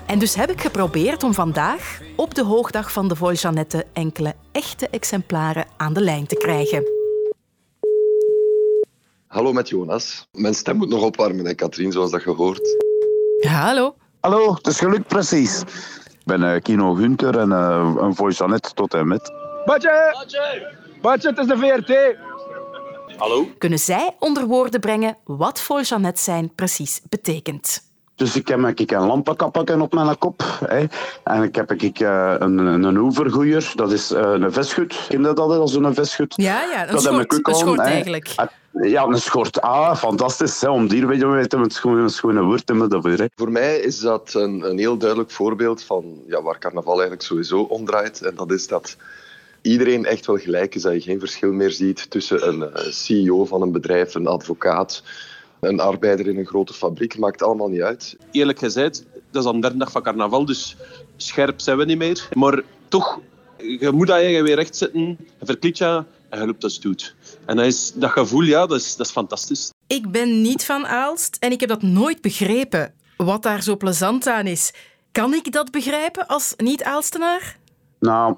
En 0.07 0.19
dus 0.19 0.35
heb 0.35 0.51
ik 0.51 0.61
geprobeerd 0.61 1.23
om 1.23 1.35
vandaag, 1.35 2.01
op 2.17 2.35
de 2.35 2.45
hoogdag 2.45 2.93
van 2.93 3.09
de 3.09 3.17
Voile 3.17 3.39
Jeannette, 3.39 3.87
enkele 3.93 4.35
echte 4.53 4.89
exemplaren 4.89 5.67
aan 5.77 5.93
de 5.93 6.01
lijn 6.01 6.27
te 6.27 6.37
krijgen. 6.37 6.94
Hallo 9.35 9.53
met 9.53 9.69
Jonas. 9.69 10.29
Mijn 10.33 10.55
stem 10.55 10.77
moet 10.77 10.89
nog 10.89 11.03
opwarmen, 11.03 11.45
hè, 11.45 11.55
Katrien, 11.55 11.93
zoals 11.93 12.11
dat 12.11 12.23
je 12.23 12.31
hoort. 12.31 12.77
Ja, 13.41 13.51
hallo. 13.51 13.95
Hallo, 14.21 14.55
het 14.55 14.67
is 14.67 14.79
gelukt 14.79 15.07
precies. 15.07 15.61
Ik 15.61 16.25
ben 16.25 16.43
uh, 16.43 16.61
Kino 16.61 16.95
Gunter 16.95 17.39
en 17.39 17.49
uh, 17.51 17.95
een 17.99 18.15
voice 18.15 18.61
tot 18.75 18.95
en 18.95 19.09
met. 19.09 19.33
Badje! 19.65 20.25
Badje, 21.01 21.29
het 21.29 21.39
is 21.39 21.47
de 21.47 21.57
VRT. 21.57 22.17
Hallo. 23.19 23.49
Kunnen 23.59 23.79
zij 23.79 24.17
onder 24.19 24.47
woorden 24.47 24.81
brengen 24.81 25.17
wat 25.25 25.61
voice 25.61 26.13
zijn 26.15 26.55
precies 26.55 27.01
betekent? 27.09 27.83
Dus 28.15 28.37
ik 28.37 28.49
heb 28.49 28.81
ik 28.81 28.91
een 28.91 29.07
lampenkapje 29.07 29.81
op 29.81 29.95
mijn 29.95 30.19
kop. 30.19 30.43
Hè. 30.67 30.85
En 31.25 31.43
ik 31.43 31.55
heb 31.55 31.73
ik, 31.73 32.01
uh, 32.01 32.35
een, 32.39 32.59
een 32.59 32.97
oevergoeier, 32.97 33.73
dat 33.75 33.93
is 33.93 34.11
een 34.11 34.53
vestgoed. 34.53 35.07
Ken 35.09 35.23
je 35.23 35.33
dat 35.33 35.39
als 35.39 35.75
een 35.75 35.95
vestgoed? 35.95 36.35
Ja, 36.37 36.63
ja 36.63 36.89
een, 36.89 37.01
schort, 37.01 37.49
een 37.49 37.55
schort 37.55 37.79
eigenlijk. 37.81 38.35
Ja, 38.83 39.05
een 39.05 39.19
schort. 39.19 39.61
Ah, 39.61 39.97
fantastisch. 39.97 40.61
Hè, 40.61 40.71
om 40.71 40.89
die 40.89 41.01
te 41.19 41.27
weten 41.27 41.61
met 41.61 41.73
schone, 41.73 42.09
schone 42.09 42.43
woorden 42.43 42.89
daarvoor. 42.89 43.11
Hè. 43.11 43.27
Voor 43.35 43.53
mij 43.53 43.79
is 43.79 44.01
dat 44.01 44.35
een, 44.35 44.71
een 44.71 44.79
heel 44.79 44.97
duidelijk 44.97 45.31
voorbeeld 45.31 45.83
van 45.83 46.23
ja, 46.27 46.43
waar 46.43 46.59
carnaval 46.59 46.93
eigenlijk 46.93 47.23
sowieso 47.23 47.61
om 47.61 47.85
draait. 47.85 48.23
En 48.23 48.35
dat 48.35 48.51
is 48.51 48.67
dat 48.67 48.97
iedereen 49.63 50.05
echt 50.05 50.27
wel 50.27 50.37
gelijk 50.37 50.75
is. 50.75 50.83
Dat 50.83 50.95
je 50.95 51.01
geen 51.01 51.19
verschil 51.19 51.53
meer 51.53 51.71
ziet 51.71 52.11
tussen 52.11 52.49
een 52.49 52.63
eh, 52.63 52.85
CEO 52.91 53.45
van 53.45 53.63
een 53.63 53.73
bedrijf, 53.73 54.15
een 54.15 54.27
advocaat 54.27 55.03
een 55.65 55.81
arbeider 55.81 56.27
in 56.27 56.39
een 56.39 56.47
grote 56.47 56.73
fabriek, 56.73 57.19
maakt 57.19 57.43
allemaal 57.43 57.69
niet 57.69 57.83
uit. 57.83 58.17
Eerlijk 58.31 58.59
gezegd, 58.59 59.05
dat 59.31 59.43
is 59.43 59.49
aan 59.49 59.55
de 59.55 59.61
derde 59.61 59.77
dag 59.77 59.91
van 59.91 60.03
carnaval, 60.03 60.45
dus 60.45 60.77
scherp 61.17 61.61
zijn 61.61 61.77
we 61.77 61.85
niet 61.85 61.99
meer. 61.99 62.29
Maar 62.33 62.63
toch, 62.89 63.21
je 63.57 63.91
moet 63.93 64.07
dat 64.07 64.21
je 64.21 64.43
weer 64.43 64.55
recht 64.55 64.77
zetten, 64.77 65.01
je 65.39 65.47
verkliet 65.47 65.79
je 65.79 66.05
en 66.35 66.41
je 66.41 66.47
loopt 66.47 66.65
als 66.65 66.81
doet. 66.81 67.15
En 67.47 67.57
dat, 67.57 67.67
is, 67.67 67.93
dat 67.95 68.11
gevoel, 68.11 68.43
ja, 68.43 68.67
dat 68.67 68.81
is, 68.81 68.97
dat 68.97 69.07
is 69.07 69.13
fantastisch. 69.13 69.73
Ik 69.87 70.11
ben 70.11 70.43
niet 70.43 70.65
van 70.65 70.87
Aalst 70.87 71.37
en 71.41 71.53
ik 71.53 71.61
heb 71.61 71.69
dat 71.69 71.83
nooit 71.83 72.21
begrepen. 72.21 72.95
Wat 73.17 73.43
daar 73.43 73.63
zo 73.63 73.77
plezant 73.77 74.27
aan 74.27 74.47
is. 74.47 74.73
Kan 75.13 75.35
ik 75.35 75.53
dat 75.53 75.71
begrijpen 75.71 76.27
als 76.27 76.55
niet-Aalstenaar? 76.57 77.59
Nou, 78.01 78.37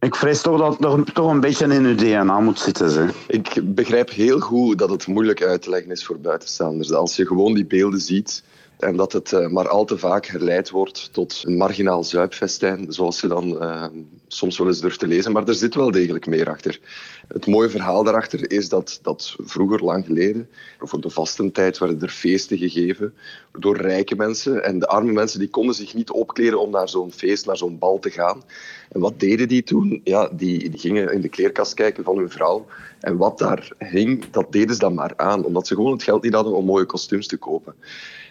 ik 0.00 0.14
vrees 0.14 0.40
toch 0.40 0.78
dat 0.78 1.14
toch 1.14 1.30
een 1.30 1.40
beetje 1.40 1.66
in 1.66 1.84
uw 1.84 1.94
DNA 1.94 2.40
moet 2.40 2.58
zitten. 2.58 2.90
Zeg. 2.90 3.14
Ik 3.26 3.74
begrijp 3.74 4.10
heel 4.10 4.40
goed 4.40 4.78
dat 4.78 4.90
het 4.90 5.06
moeilijk 5.06 5.42
uit 5.42 5.62
te 5.62 5.70
leggen 5.70 5.90
is 5.90 6.04
voor 6.04 6.20
buitenstaanders. 6.20 6.92
Als 6.92 7.16
je 7.16 7.26
gewoon 7.26 7.54
die 7.54 7.66
beelden 7.66 8.00
ziet 8.00 8.42
en 8.84 8.96
dat 8.96 9.12
het 9.12 9.32
eh, 9.32 9.48
maar 9.48 9.68
al 9.68 9.84
te 9.84 9.98
vaak 9.98 10.26
herleid 10.26 10.70
wordt 10.70 11.12
tot 11.12 11.42
een 11.46 11.56
marginaal 11.56 12.04
zuipfestijn, 12.04 12.92
zoals 12.92 13.20
je 13.20 13.26
dan 13.26 13.62
uh, 13.62 13.86
soms 14.28 14.58
wel 14.58 14.66
eens 14.66 14.80
durft 14.80 14.98
te 14.98 15.06
lezen. 15.06 15.32
Maar 15.32 15.48
er 15.48 15.54
zit 15.54 15.74
wel 15.74 15.90
degelijk 15.90 16.26
meer 16.26 16.48
achter. 16.48 16.80
Het 17.28 17.46
mooie 17.46 17.70
verhaal 17.70 18.04
daarachter 18.04 18.50
is 18.50 18.68
dat, 18.68 18.98
dat 19.02 19.36
vroeger, 19.38 19.84
lang 19.84 20.06
geleden, 20.06 20.48
voor 20.78 21.00
de 21.00 21.10
vastentijd, 21.10 21.78
werden 21.78 22.00
er 22.00 22.08
feesten 22.08 22.58
gegeven 22.58 23.14
door 23.58 23.76
rijke 23.76 24.16
mensen. 24.16 24.64
En 24.64 24.78
de 24.78 24.86
arme 24.86 25.12
mensen 25.12 25.38
die 25.38 25.48
konden 25.48 25.74
zich 25.74 25.94
niet 25.94 26.10
opkleden 26.10 26.60
om 26.60 26.70
naar 26.70 26.88
zo'n 26.88 27.12
feest, 27.12 27.46
naar 27.46 27.56
zo'n 27.56 27.78
bal 27.78 27.98
te 27.98 28.10
gaan. 28.10 28.42
En 28.90 29.00
wat 29.00 29.20
deden 29.20 29.48
die 29.48 29.62
toen? 29.62 30.00
Ja, 30.04 30.28
die, 30.32 30.70
die 30.70 30.80
gingen 30.80 31.12
in 31.12 31.20
de 31.20 31.28
kleerkast 31.28 31.74
kijken 31.74 32.04
van 32.04 32.18
hun 32.18 32.30
vrouw. 32.30 32.66
En 33.00 33.16
wat 33.16 33.38
daar 33.38 33.72
hing, 33.78 34.30
dat 34.30 34.52
deden 34.52 34.74
ze 34.74 34.80
dan 34.80 34.94
maar 34.94 35.12
aan, 35.16 35.44
omdat 35.44 35.66
ze 35.66 35.74
gewoon 35.74 35.92
het 35.92 36.02
geld 36.02 36.22
niet 36.22 36.34
hadden 36.34 36.52
om 36.52 36.64
mooie 36.64 36.86
kostuums 36.86 37.26
te 37.26 37.36
kopen. 37.36 37.74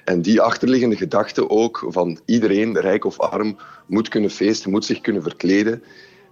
En 0.03 0.22
die 0.22 0.41
achterliggende 0.41 0.95
gedachte 0.95 1.50
ook 1.50 1.86
van 1.88 2.19
iedereen, 2.25 2.79
rijk 2.79 3.05
of 3.05 3.19
arm, 3.19 3.57
moet 3.86 4.07
kunnen 4.07 4.29
feesten, 4.29 4.72
moet 4.72 4.86
zich 4.86 5.01
kunnen 5.01 5.22
verkleden. 5.22 5.83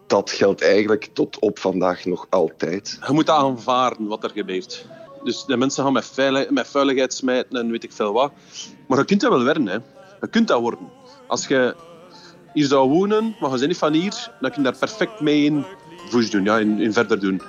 Dat 0.07 0.29
geldt 0.29 0.61
eigenlijk 0.61 1.09
tot 1.13 1.39
op 1.39 1.59
vandaag 1.59 2.05
nog 2.05 2.27
altijd. 2.29 2.99
Je 3.07 3.13
moet 3.13 3.29
aanvaarden 3.29 4.07
wat 4.07 4.23
er 4.23 4.29
gebeurt. 4.29 4.85
Dus 5.23 5.45
de 5.45 5.57
mensen 5.57 5.83
gaan 5.83 5.93
met, 5.93 6.05
veilig, 6.05 6.49
met 6.49 6.67
vuiligheid 6.67 7.13
smijten 7.13 7.59
en 7.59 7.71
weet 7.71 7.83
ik 7.83 7.91
veel 7.91 8.13
wat. 8.13 8.31
Maar 8.87 8.97
je 8.97 9.05
kunt 9.05 9.21
dat 9.21 9.31
wel 9.31 9.43
werden. 9.43 9.67
Hè. 9.67 9.77
Je 10.21 10.27
kunt 10.29 10.47
dat 10.47 10.61
worden. 10.61 10.89
Als 11.27 11.47
je 11.47 11.75
hier 12.53 12.65
zou 12.65 12.89
wonen, 12.89 13.35
maar 13.39 13.51
je 13.51 13.55
bent 13.55 13.67
niet 13.67 13.77
van 13.77 13.93
hier, 13.93 14.31
dan 14.39 14.51
kun 14.51 14.63
je 14.63 14.69
daar 14.69 14.79
perfect 14.79 15.19
mee 15.19 15.43
in 15.43 15.65
voes 16.09 16.29
doen, 16.29 16.43
ja, 16.43 16.57
in, 16.59 16.79
in 16.79 16.93
verder 16.93 17.19
doen. 17.19 17.41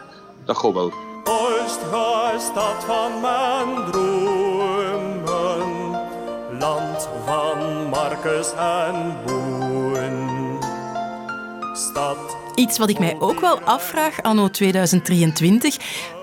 Dat 0.44 0.56
gaat 0.56 0.72
wel. 0.72 0.92
Oost, 1.24 1.80
stad 2.38 2.84
van 2.84 3.20
mijn 3.20 3.90
dromen 3.90 4.11
En. 8.50 9.16
Stad. 11.72 12.16
Iets 12.54 12.78
wat 12.78 12.88
ik 12.88 12.98
mij 12.98 13.16
ook 13.18 13.40
wel 13.40 13.60
afvraag 13.60 14.22
anno 14.22 14.48
2023. 14.48 15.76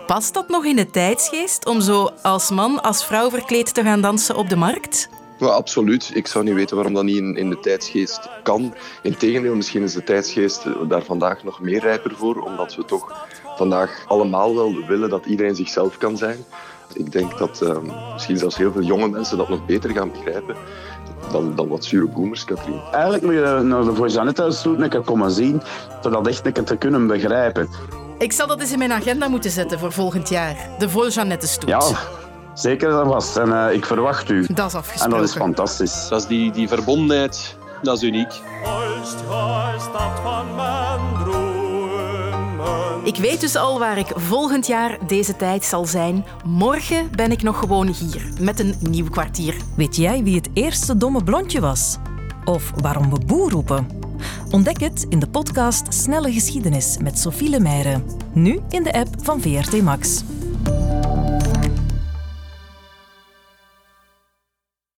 Past 0.08 0.34
dat 0.34 0.50
nog 0.50 0.66
in 0.66 0.76
de 0.76 0.90
tijdsgeest 0.90 1.66
om 1.66 1.82
zo 1.82 2.10
als 2.22 2.50
man, 2.50 2.82
als 2.82 3.06
vrouw 3.06 3.30
verkleed 3.30 3.74
te 3.74 3.84
gaan 3.84 4.02
dansen 4.02 4.36
op 4.36 4.50
de 4.50 4.56
markt? 4.56 5.10
Ja, 5.38 5.48
absoluut. 5.48 6.12
Ik 6.14 6.28
zou 6.28 6.44
niet 6.44 6.54
weten 6.54 6.76
waarom 6.76 6.94
dat 6.94 7.04
niet 7.04 7.18
in, 7.18 7.36
in 7.36 7.50
de 7.50 7.60
tijdsgeest 7.60 8.30
kan. 8.44 8.74
Integendeel, 9.04 9.56
misschien 9.56 9.84
is 9.84 9.94
de 9.94 10.04
tijdsgeest 10.04 10.66
daar 10.88 11.04
vandaag 11.04 11.44
nog 11.44 11.62
meer 11.62 11.82
rijper 11.82 12.16
voor, 12.16 12.42
omdat 12.42 12.76
we 12.76 12.86
toch 12.86 13.28
vandaag 13.56 14.06
allemaal 14.08 14.56
wel 14.56 14.86
willen 14.88 15.10
dat 15.10 15.26
iedereen 15.26 15.56
zichzelf 15.56 15.98
kan 15.98 16.18
zijn. 16.18 16.46
Ik 16.94 17.12
denk 17.12 17.38
dat 17.38 17.62
uh, 17.64 17.78
misschien 18.14 18.38
zelfs 18.38 18.58
heel 18.58 18.72
veel 18.72 18.82
jonge 18.82 19.10
mensen 19.10 19.38
dat 19.38 19.50
nog 19.50 19.66
beter 19.66 19.90
gaan 19.90 20.12
begrijpen. 20.12 20.56
Dan, 21.32 21.56
dan 21.56 21.68
wat 21.68 21.86
zure 21.86 22.08
boomers, 22.08 22.46
Katrien. 22.46 22.82
Eigenlijk 22.92 23.24
moet 23.24 23.34
je 23.34 23.60
naar 23.64 23.84
de 23.84 23.96
Voisanetta 23.96 24.50
keer 24.90 25.02
komen 25.02 25.32
zien, 25.32 25.62
voor 26.02 26.12
dat 26.12 26.28
echt 26.28 26.46
een 26.46 26.52
keer 26.52 26.64
te 26.64 26.76
kunnen 26.76 27.08
begrijpen. 27.08 27.70
Ik 28.18 28.32
zal 28.32 28.48
dat 28.48 28.60
eens 28.60 28.72
in 28.72 28.78
mijn 28.78 28.92
agenda 28.92 29.28
moeten 29.28 29.52
zetten 29.52 29.80
voor 29.80 29.92
volgend 29.92 30.30
jaar. 30.30 30.56
De 30.78 30.90
Voljanette 30.90 31.48
stoet. 31.48 31.70
Ja, 31.70 31.82
zeker 32.54 33.00
en 33.00 33.06
vast. 33.06 33.38
En 33.38 33.50
uh, 33.50 33.74
ik 33.74 33.86
verwacht 33.86 34.30
u. 34.30 34.46
Dat 34.54 34.68
is 34.68 34.76
afgesproken. 34.76 35.16
En 35.16 35.22
dat 35.22 35.30
is 35.30 35.36
fantastisch. 35.36 36.08
Dat 36.10 36.22
is 36.22 36.28
die, 36.28 36.52
die 36.52 36.68
verbondenheid, 36.68 37.58
dat 37.82 37.98
is 37.98 38.04
uniek. 38.04 38.32
Ik 43.04 43.16
weet 43.16 43.42
dus 43.42 43.56
al 43.56 43.80
waar 43.80 43.98
ik 43.98 44.12
volgend 44.16 44.68
jaar 44.68 44.98
deze 45.08 45.36
tijd 45.36 45.66
zal 45.66 45.86
zijn. 45.86 46.26
Morgen 46.46 47.10
ben 47.16 47.32
ik 47.32 47.42
nog 47.42 47.60
gewoon 47.60 47.88
hier, 47.88 48.30
met 48.40 48.60
een 48.60 48.76
nieuw 48.80 49.10
kwartier. 49.10 49.56
Weet 49.76 49.96
jij 49.96 50.24
wie 50.24 50.36
het 50.36 50.50
eerste 50.54 50.98
domme 50.98 51.24
blondje 51.24 51.60
was? 51.60 51.98
Of 52.46 52.72
waarom 52.82 53.10
we 53.10 53.20
boer 53.26 53.52
roepen? 53.52 53.88
Ontdek 54.52 54.80
het 54.80 55.06
in 55.10 55.20
de 55.20 55.30
podcast 55.30 55.94
Snelle 55.94 56.32
Geschiedenis 56.32 56.98
met 57.02 57.20
Sophie 57.20 57.50
Lemeyre. 57.50 58.04
Nu 58.34 58.60
in 58.70 58.84
de 58.84 58.94
app 58.94 59.10
van 59.22 59.42
VRT 59.42 59.82
Max. 59.82 60.24